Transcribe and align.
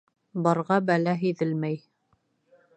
Барға 0.47 0.77
бәлә 0.87 1.15
һиҙелмәй. 1.25 1.81